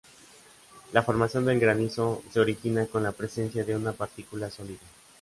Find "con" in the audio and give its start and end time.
2.87-3.03